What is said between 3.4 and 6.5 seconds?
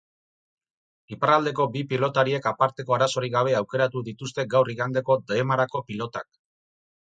aukeratu dituzte gaur igandeko demarako pilotak.